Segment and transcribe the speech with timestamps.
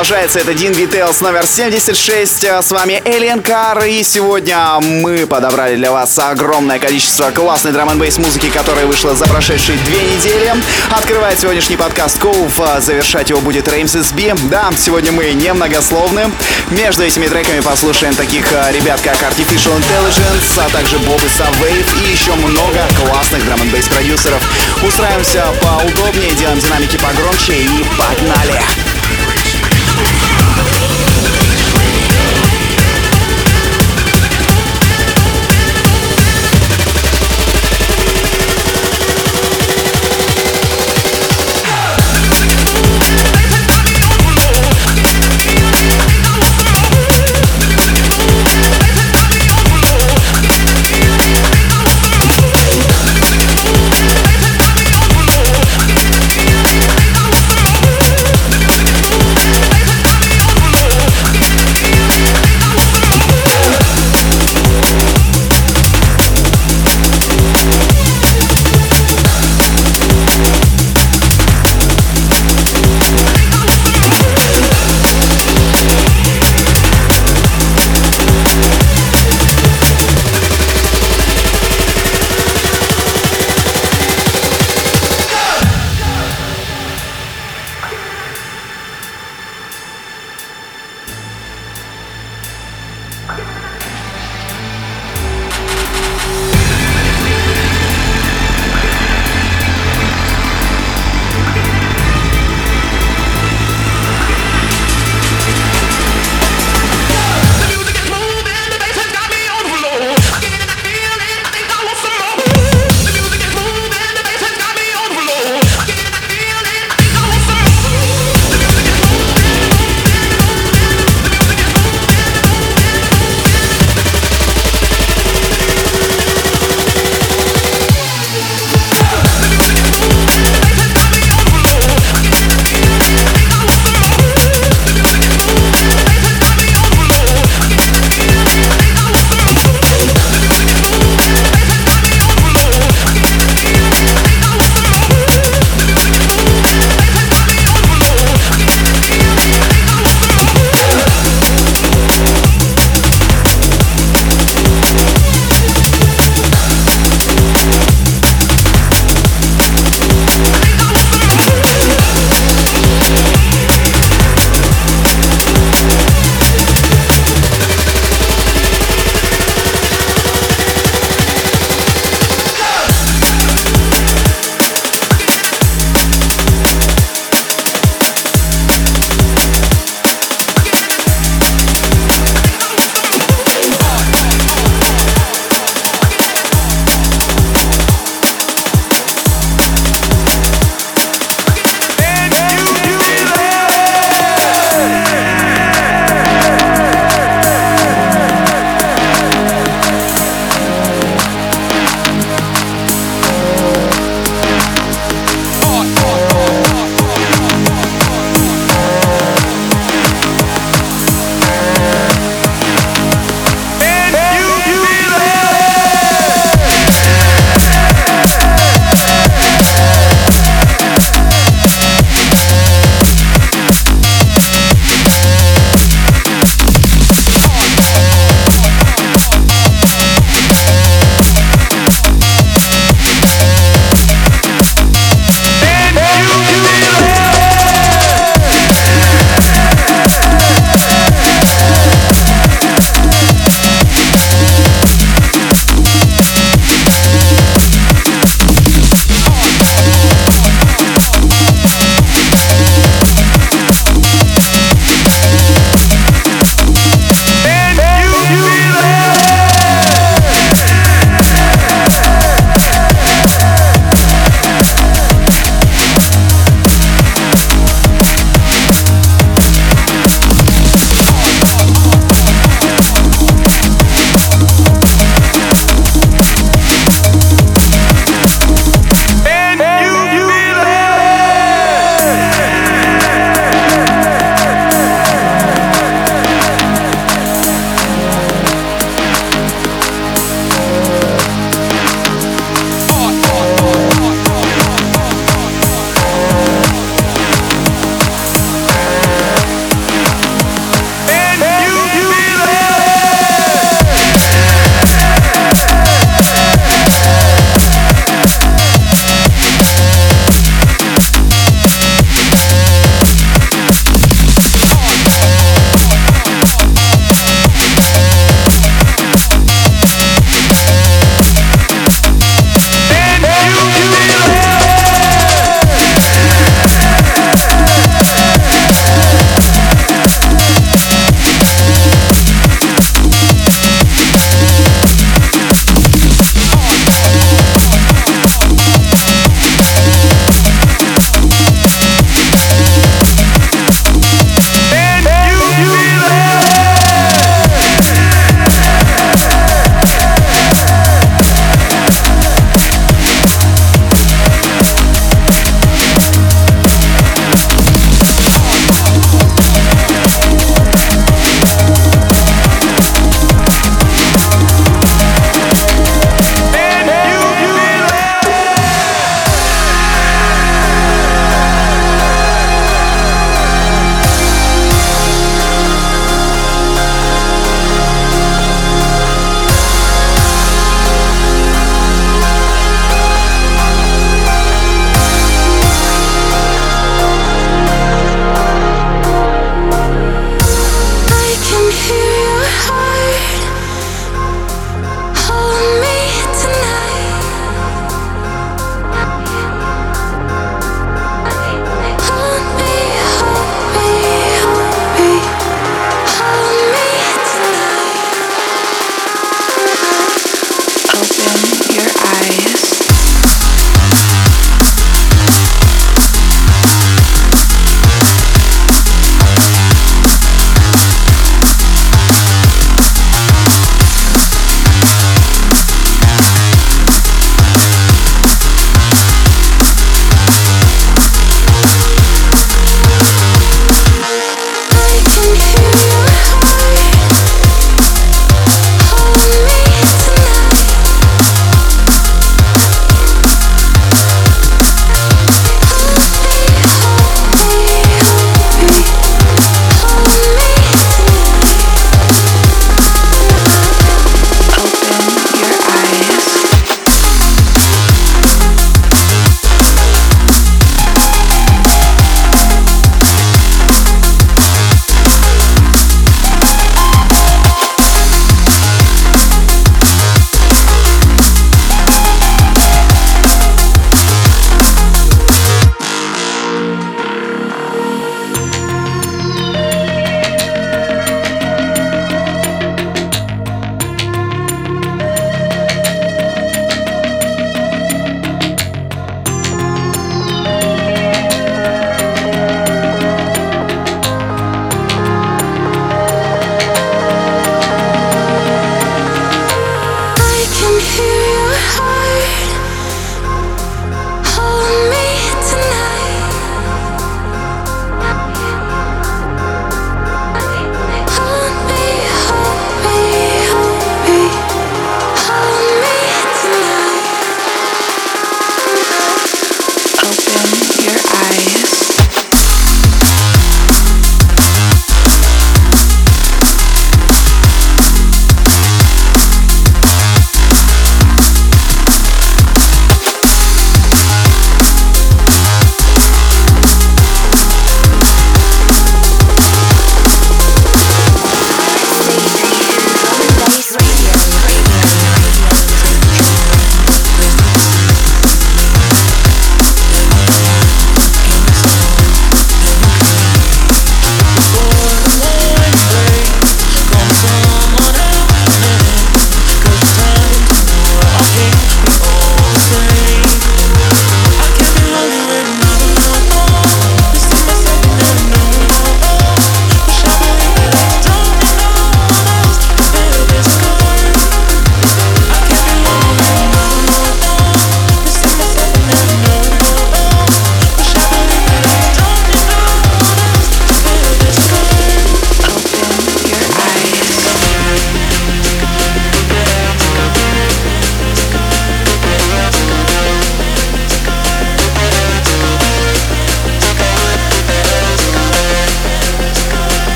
[0.00, 0.38] Каунтдаун номер 6 продолжается.
[0.38, 2.44] Это Дин Витейлс номер 76.
[2.44, 3.84] С вами Элиан Кар.
[3.84, 9.26] И сегодня мы подобрали для вас огромное количество классной драм н музыки, которая вышла за
[9.26, 10.54] прошедшие две недели.
[10.90, 12.60] Открывает сегодняшний подкаст Коуф.
[12.80, 14.32] Завершать его будет Реймс Би.
[14.50, 16.30] Да, сегодня мы немногословны.
[16.70, 22.12] Между этими треками послушаем таких э, ребят, как Artificial Intelligence, а также Боб и и
[22.12, 24.42] еще много классных драм н продюсеров.
[24.82, 28.79] Устраиваемся поудобнее, делаем динамики погромче и погнали!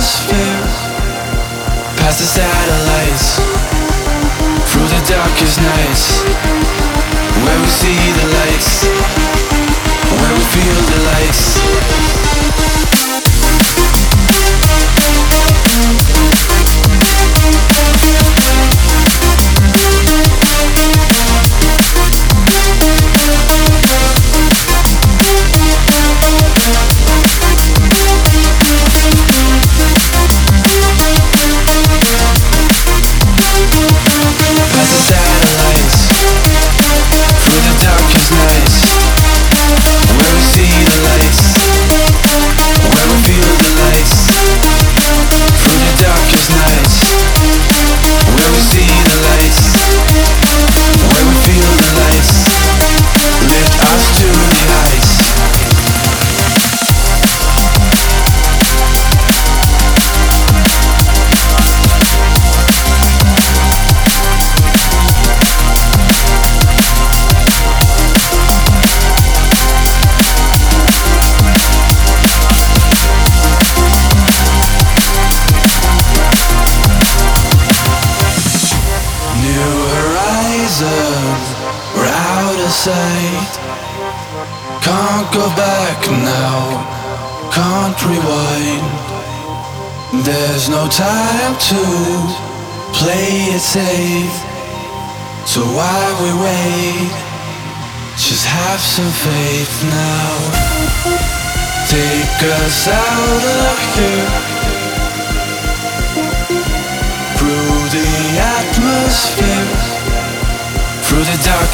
[0.00, 0.62] Atmosphere,
[1.98, 3.36] past the satellites,
[4.72, 6.22] through the darkest nights,
[7.44, 8.84] where we see the lights,
[10.16, 12.19] where we feel the lights.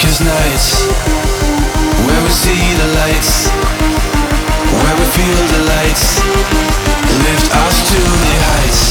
[0.07, 0.87] Darkest nights
[2.07, 3.49] Where we see the lights.
[4.71, 6.23] Where we feel the lights.
[7.27, 8.83] Lift us to the heights.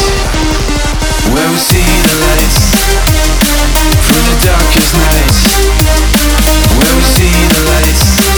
[1.31, 2.59] Where we see the lights.
[4.03, 5.39] Through the darkest nights
[6.77, 8.34] Where we see the lights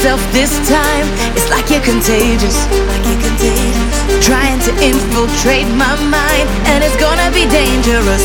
[0.00, 1.04] yourself this time.
[1.36, 2.56] It's like you're contagious.
[2.88, 4.24] Like you're contagious.
[4.24, 8.24] Trying to infiltrate my mind, and it's gonna be dangerous.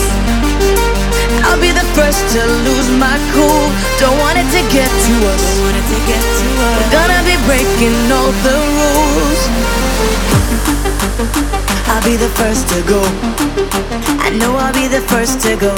[1.43, 3.67] I'll be the first to lose my cool.
[3.99, 5.43] Don't want it to get to us.
[5.91, 6.79] to get to us.
[6.79, 9.41] We're gonna be breaking all the rules.
[11.91, 13.03] I'll be the first to go.
[14.23, 15.75] I know I'll be the first to go.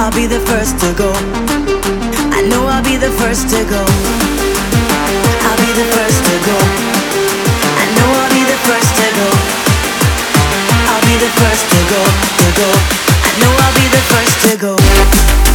[0.00, 1.99] I'll be the first to go.
[2.40, 3.84] I know I'll be the first to go.
[5.44, 6.56] I'll be the first to go.
[6.56, 9.28] I know I'll be the first to go.
[10.88, 12.00] I'll be the first to go,
[12.40, 12.70] to go.
[13.28, 15.49] I know I'll be the first to go.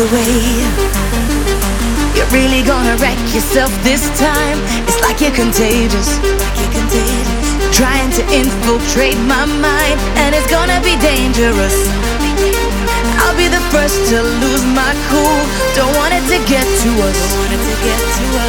[0.00, 0.32] The way.
[2.16, 4.56] You're really gonna wreck yourself this time.
[4.88, 6.16] It's like you're contagious.
[6.40, 7.28] Like you're contagious.
[7.76, 11.76] Trying to infiltrate my mind, and it's gonna be dangerous.
[13.20, 15.38] I'll be the first to lose my cool.
[15.76, 17.20] Don't want it to get to us.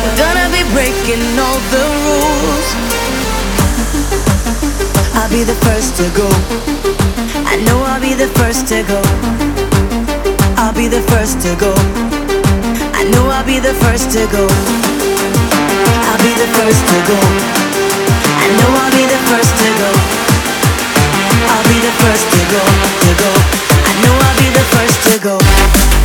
[0.07, 2.67] We're gonna be breaking all the rules.
[5.19, 6.29] I'll be the first to go.
[7.43, 9.70] I know I'll be the first to go.
[10.61, 11.73] I'll be the first to go.
[12.93, 14.45] I know I'll be the first to go.
[16.05, 17.17] I'll be the first to go.
[17.17, 19.89] I know I'll be the first to go.
[21.49, 23.31] I'll be the first to go, to go.
[23.89, 26.00] I know I'll be the first to go.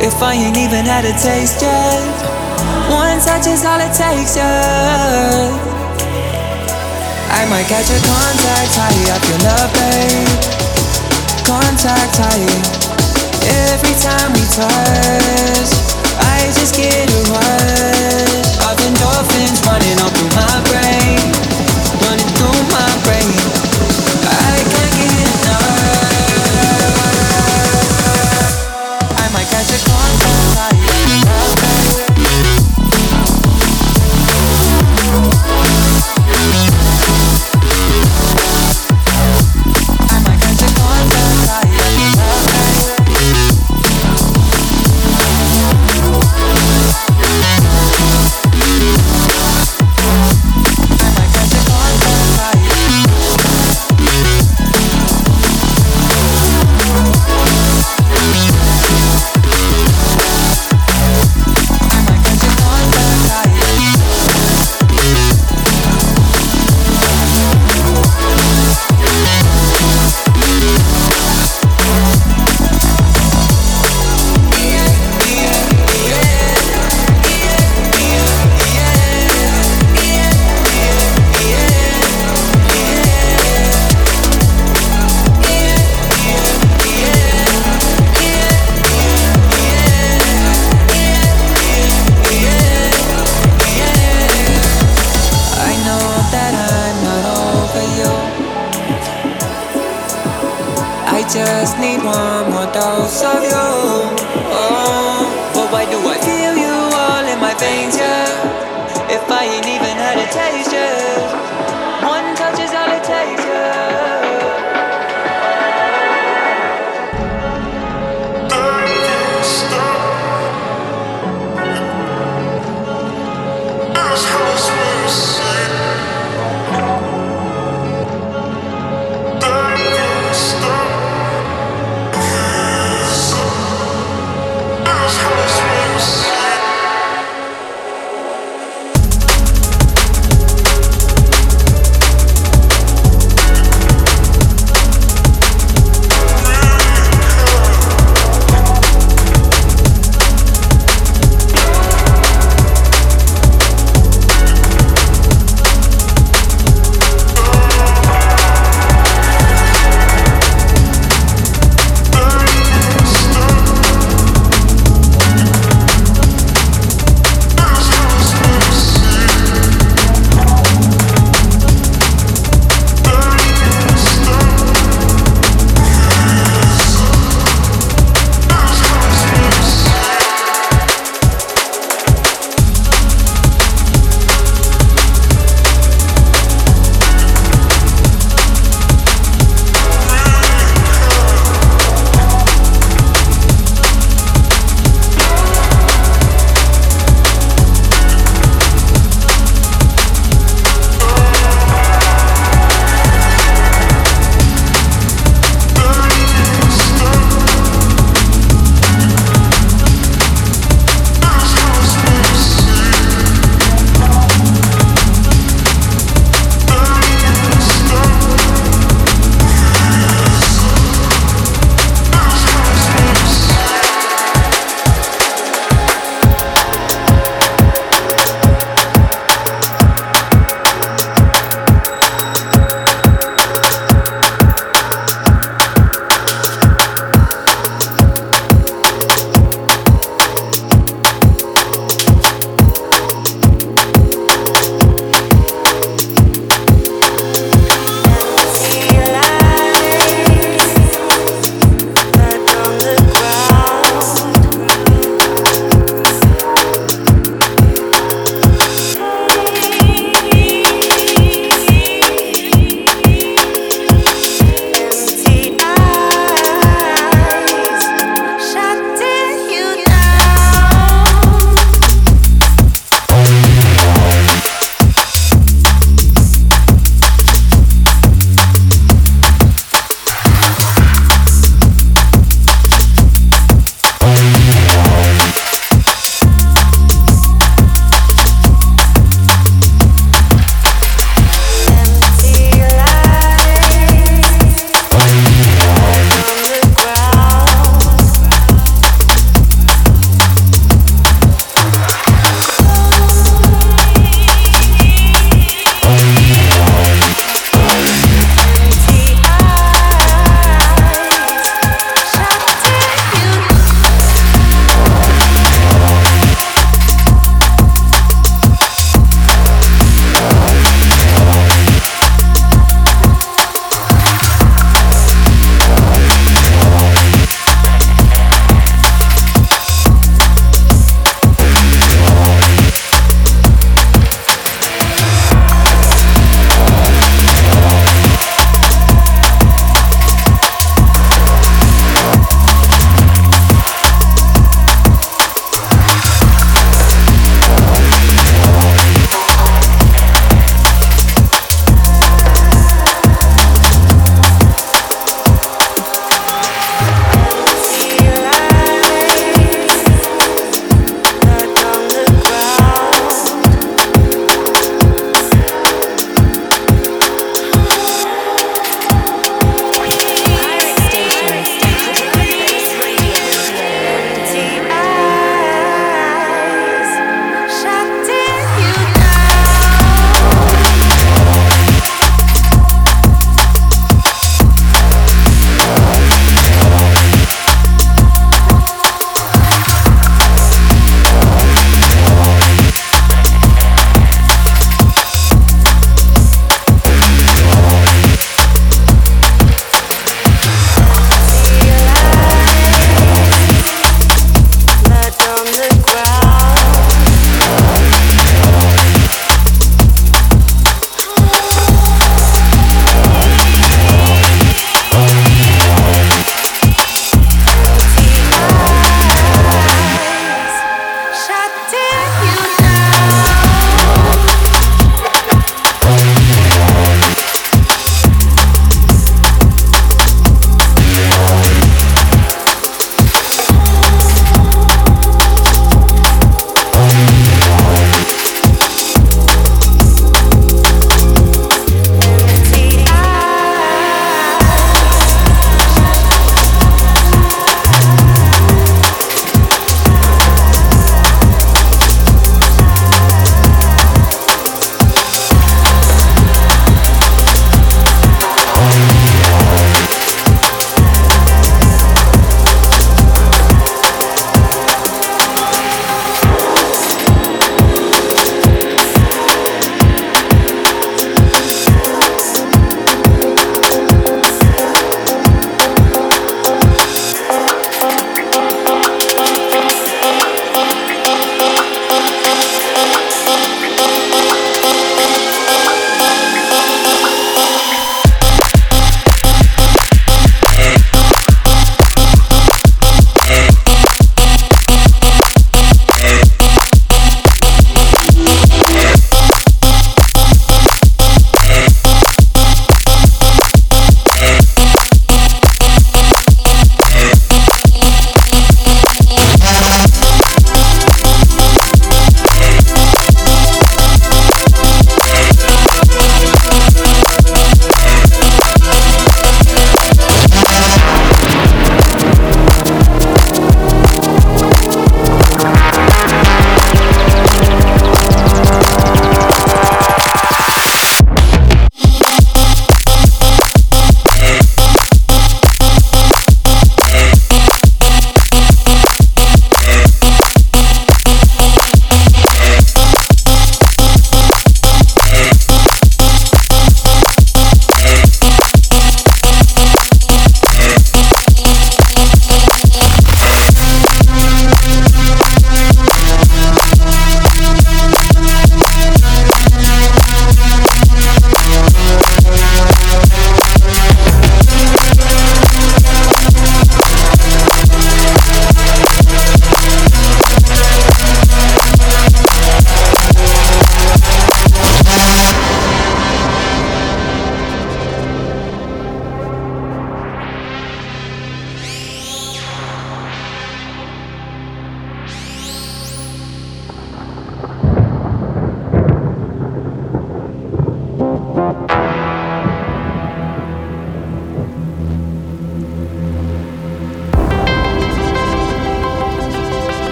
[0.00, 2.06] If I ain't even had a taste yet.
[2.86, 5.50] One touch is all it takes, yeah.
[7.34, 10.38] I might catch a contact high up your love, babe.
[11.42, 12.46] Contact high.
[13.74, 15.70] Every time we touch,
[16.22, 21.26] I just get a rush of endorphins running all through my brain,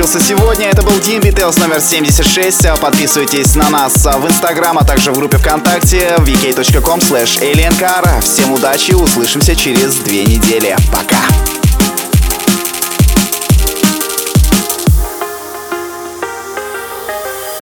[0.00, 0.68] получился сегодня.
[0.68, 2.80] Это был Дим Details номер 76.
[2.80, 8.22] Подписывайтесь на нас в Инстаграм, а также в группе ВКонтакте vk.com slash.
[8.22, 10.74] Всем удачи, услышимся через две недели.
[10.90, 11.29] Пока!